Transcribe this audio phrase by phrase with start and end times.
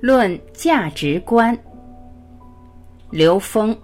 [0.00, 1.56] 论价值观，
[3.10, 3.76] 刘峰。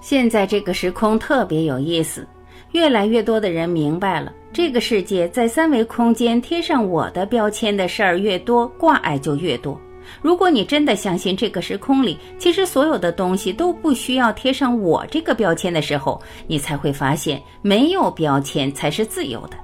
[0.00, 2.26] 现在这个时空特别有意思，
[2.72, 9.78] 越来越多的人明白了，这个世界在三维空间贴上我的标签的事儿越多，挂碍就越多。
[10.22, 19.56] 如果你真的相信这个时空里，其实所有的东西都不需要贴上我这个标签的时候，你才会发现，没有标签才是自由的。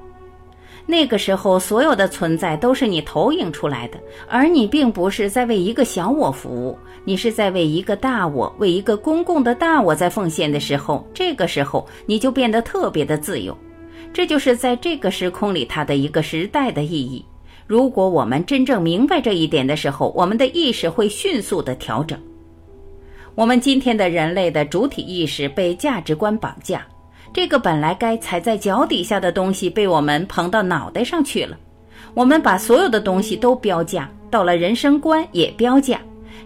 [0.85, 13.57] 那个时候，所有的存在都是你投影出来的，而你并不是在为一个小我服务，你是在为一个大我、为一个公共的大我在奉献的时候，这个时候你就变得特别的自由。
[14.13, 17.25] 这就是在这个时空里它的一个时代的意义。
[17.73, 22.21] 如果我们真正明白这一点的时候，我们的意识会迅速的调整。
[23.35, 26.87] 我们今天的人类的主体意识被价值观绑架，
[27.33, 31.57] 这个本来该踩在脚底下的东西被我们捧到脑袋上去了。
[32.13, 35.99] 我们把所有的东西都标价，到了人生观也标价，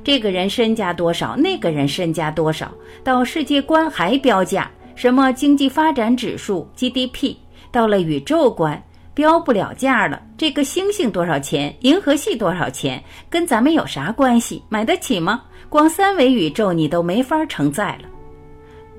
[0.04, 2.70] 这个人身家多少，那个人身家多少，
[3.02, 7.34] 到世界观还标价，什么经济发展指数 GDP，
[7.72, 8.80] 到了宇宙观。
[9.16, 11.74] 标不了价了，这个星星多少钱？
[11.80, 13.02] 银河系多少钱？
[13.30, 14.62] 跟咱们有啥关系？
[14.68, 15.42] 买得起吗？
[15.70, 18.08] 光三维宇宙你都没法承载了。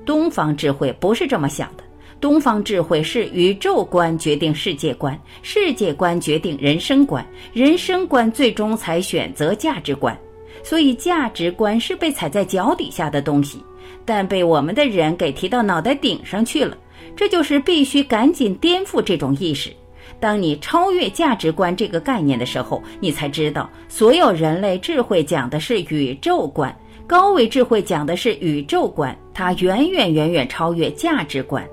[0.04, 1.84] 东方智慧不是这么想的，
[2.20, 10.18] 东方智慧是宇宙观决定世界观，世界观决定人生观，人生观最终才选择价值观。
[10.64, 13.64] 所以价值观是被踩在脚底下的东西，
[14.04, 16.76] 但被我们的人给提到脑袋顶上去了。
[17.14, 19.72] 这就是必须赶紧颠覆这种意识。
[20.20, 26.74] 当你超越价值观这个概念的时候，你才知道，所有人类智慧讲的是宇宙观，
[27.06, 31.64] 高维智慧讲的是宇宙观，它远远远远超越价值观。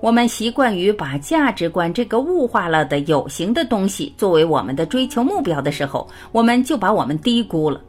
[0.00, 7.80] 我们习惯于把价值观这个物化了的有形的东西作为我们的追求目标的时候，我们就把我们低估了。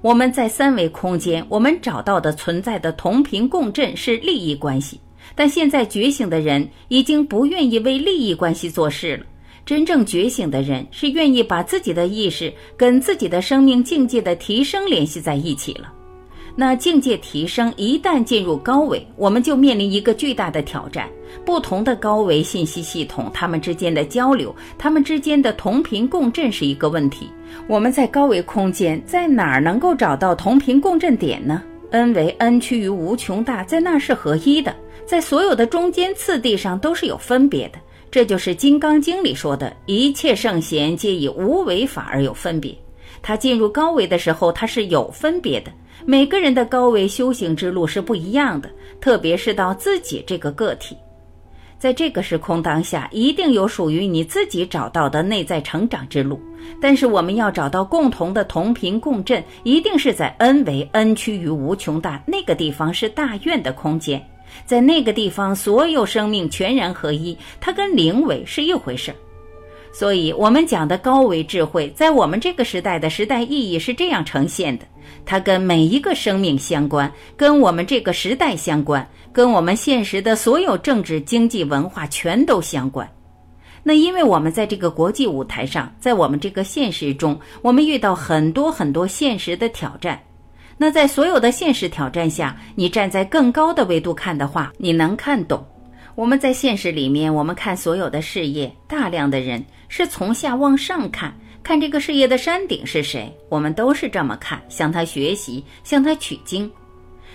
[0.00, 5.00] 我们在三维空间，我们找到的存在的同频共振是利益关系。
[5.34, 9.24] 但现在觉醒的人已经不愿意为利益关系做事了。
[9.66, 15.92] 真正觉醒的人是愿意把自己的意识跟自己的生命境界的提升联系在一起了。
[16.56, 21.08] 那境界提升一旦进入高维，我们就面临一个巨大的挑战：
[21.44, 27.28] 不同的高维信息系统，它们之间的交流，它们之间的同频共振是一个问题。
[27.66, 31.60] 我们在高维空间在哪儿能够找到同频共振点呢
[31.90, 34.72] ？n 为 n 趋于无穷大，在那是合一的。
[35.04, 37.78] 在所有的中间次第上都是有分别的，
[38.14, 42.72] 这就是《金刚经》里说的一切圣贤皆以无为法而有分别。
[43.20, 45.72] 他进入高维的时候，他是有分别的。
[46.06, 48.70] 每个人的高维修行之路是不一样的，
[49.00, 50.96] 特别是到自己这个个体，
[51.76, 56.40] 在这个时空当下，一定有属于你自己找到的内在成长之路。
[56.80, 64.24] 但是我们要找到共同的同频共振，一定是在 n 为 n 趋于无穷大那个地方，是大愿的空间。
[64.64, 69.16] 在那个地方，所有生命全然合一，它跟灵维是一回事儿。
[69.92, 74.84] 所以，我们讲的高维智慧，在我们这个时代的时代意义是这样呈现的：
[75.24, 83.08] 它跟每一个生命相关，跟我们这个时代相关，跟我们现实的所有政治、经济、文化全都相关。
[83.84, 90.20] 那因为我们在这个国际舞台上，在我们这个现实中，我们遇到很多很多现实的挑战。
[90.76, 95.64] 那在所有的现实挑战下，你站在更高的维度看的话，你能看懂。
[96.14, 106.70] 我们在现实里面，我们看所有的事业，大量的人是从下往上看，看这个事业的山顶是谁，我们都是这么看，向他学习，向他取经。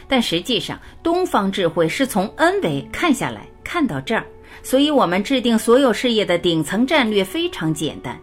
[0.07, 4.25] 但实际上，东方智慧是从 N 维看下来，看到这儿，
[4.63, 8.19] 所以我们制定所有事业的顶层战略非常简单，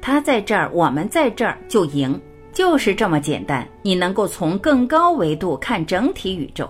[0.00, 2.20] 他在这儿，我们在这儿就赢。
[2.52, 6.68] 就是这么简单，你能够从更高维度看整体宇宙，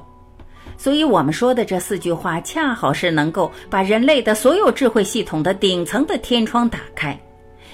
[0.77, 7.19] 所以我们说的这四句话，恰好是能够把人类的所有智慧系统的顶层的天窗打开。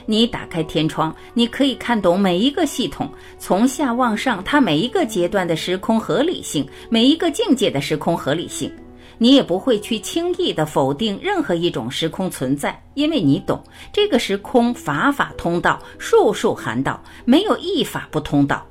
[0.08, 3.10] 你打开天窗，你可以看懂每一个系统
[3.40, 8.70] 从下往上，它每一个阶段的时空合理性，每一个境界的时空合理性。
[9.18, 18.64] 你也不会去轻易的否定任何一种时空存在，因为你懂这个时空法法通道，术术含道，没有一法不通道。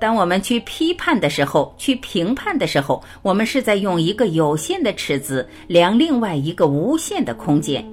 [0.00, 7.84] 当我们去批判的时候，去评判的时候，我们是在用一个有限的尺子量另外一个无限的空间，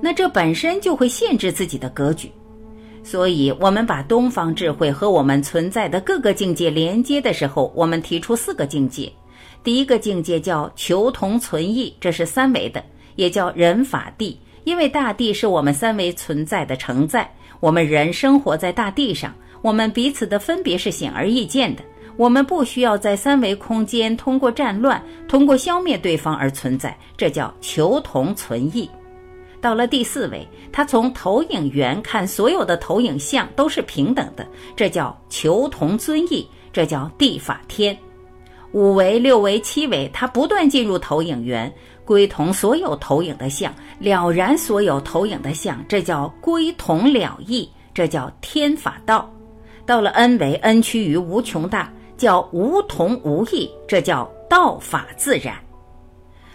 [0.00, 2.30] 那这本身就会限制自己的格局。
[3.04, 9.12] 所以，我们把东方智慧和我们存在的各个境界连接的时候，我们提出四个境界。
[9.62, 12.82] 第一个境界叫求同存异，这是三维的，
[13.16, 17.30] 也叫人法地，因为大地是我们三维存在的承载。
[17.60, 21.82] 我们人生活在大地上，我们彼此的分别是显而易见的。
[22.16, 28.90] 我们不需要在三维空间通过战乱、通过消灭对方而存在，这叫求同存异。
[29.60, 34.46] 到了第四维，他从投影源看所有的投影像都是平等的，
[34.76, 37.96] 这叫求同尊异，这叫地法天。
[38.72, 41.72] 五维、六维、七维，它不断进入投影源，
[42.04, 49.32] 归同所有投影的像，了然所有投影的像，这叫归同了义，这叫天法道。
[49.86, 51.92] 到了 n 维，n 趋于无穷大。
[52.14, 55.56] 叫无同无异，这叫道法自然。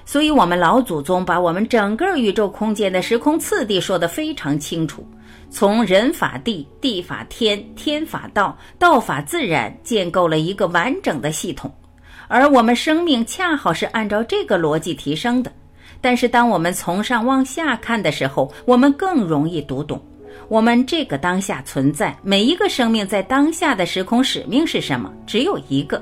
[0.05, 5.05] 所以，我们老祖宗把我们整个宇宙空间的时空次第说得非常清楚，
[5.49, 11.69] 从人法地、地法天、天法道、道法自然，建构了一个完整的系统。
[12.27, 15.51] 而我们生命恰好是按照这个逻辑提升的。
[15.99, 19.99] 但是，当我们从上往下看的时候，我们更容易读懂。
[20.47, 25.11] 我们这个当下存在，每一个生命在当下的时空使命是什么？
[25.25, 26.01] 只有一个：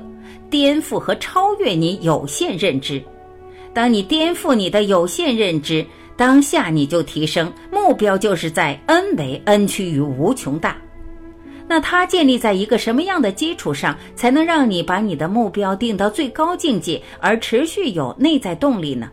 [0.50, 3.02] 颠覆和超越你有限认知。
[3.72, 5.84] 当你颠覆你的有限认知，
[6.16, 10.76] 当下你就提升，目标就是在 n 为 n 趋于无穷大。
[11.68, 19.10] 那它建立在一个什么样的基础上，才能让你把你的目标定到最高境界，而持续有内在动力呢？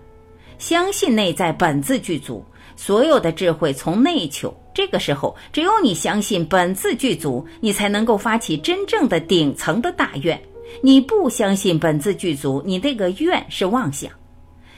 [0.60, 2.46] 相信内在本自具足，
[2.76, 4.56] 所有的智慧从内求。
[4.74, 10.40] 这个时候，只有你相信本自具足，你才能够发起真正的顶层的大愿。
[10.82, 14.10] 你不相信本自具足，你那个愿是妄想。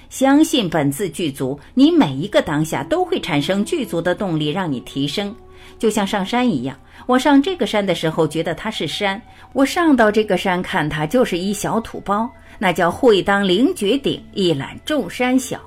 [0.10, 5.33] 相信本自具足，你每一个当下都会产生具足的动力，让你提升。
[5.77, 9.21] 就像上山一样，我上这个山的时候觉得它是山，
[9.53, 15.59] 我上到这个山看它就是一小土包，那叫会当凌绝顶，一览众山小。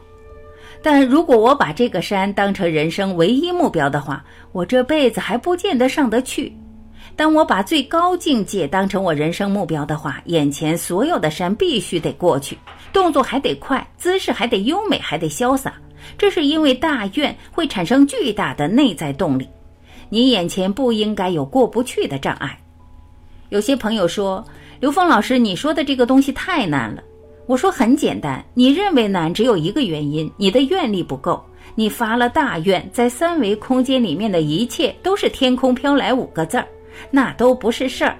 [0.82, 6.56] 但如果我把这个山当成人生唯一目标的话，我这辈子还不见得上得去。
[7.16, 12.56] 当我把最高境界当成我人生目标的话，眼前所有的山必须得过去，
[12.92, 15.74] 动作还得快，姿势还得优美，还得潇洒。
[16.16, 19.48] 这是因为大愿会产生巨大的内在动力。
[20.08, 22.58] 你眼前不应该有过不去的障碍。
[23.48, 24.44] 有些朋友说
[24.80, 27.02] ：“刘峰老师，你说的这个东西太难了。”
[27.46, 31.42] 我说很简单，你认为难只有一个原因，你的愿力不够。
[31.74, 36.66] 你发了大愿，在三维空间里面的一切都是天空飘来五个字儿，
[37.10, 38.16] 那都不是事儿。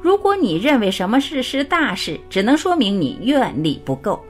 [0.00, 4.20] 如果你认为什么事是大事，只能说明你愿力不够。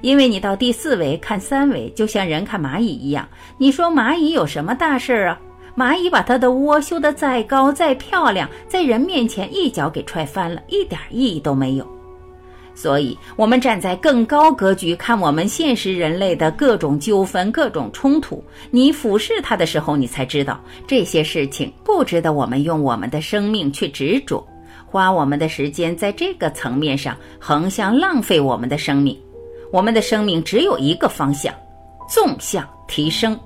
[0.00, 3.28] 因为你到第四维看三维，就像人看蚂蚁一样。
[3.58, 5.40] 你说蚂蚁有什么大事儿啊？
[5.76, 11.86] 蚂蚁把它的窝修得再高再漂亮，在人面前一脚给踹翻了，一点意义都没有。
[12.76, 24.44] 所以，我们站在更高格局看我们现实人类的各种纠纷、各种冲突，你俯视它的时候，你才知道这些事情不值得我们用我们的生命去执着，
[24.86, 29.16] 花我们的时间在这个层面上横向浪费我们的生命。
[29.72, 31.54] 我们的生命只有一个方向：
[32.08, 33.38] 纵向提升。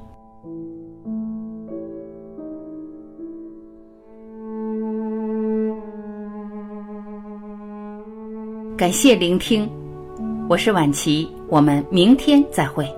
[8.79, 9.69] 感谢聆听，
[10.49, 12.89] 我是晚琪，我们明天再会。